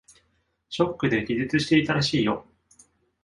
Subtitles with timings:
[0.69, 2.47] ショックで気絶していたらしいよ。